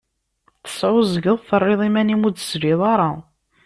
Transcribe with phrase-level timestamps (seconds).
[0.63, 3.09] Tesεuẓẓgeḍ, terriḍ iman-im ur d-tesliḍ ara.